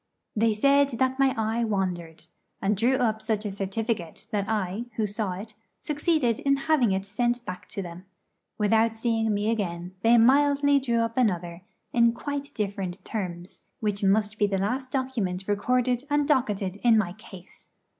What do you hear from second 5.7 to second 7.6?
succeeded in having it sent